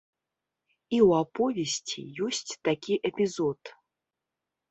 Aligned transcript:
І 0.95 0.99
ў 1.07 1.25
аповесці 1.25 2.01
ёсць 2.27 2.51
такі 2.67 2.93
эпізод. 3.09 3.59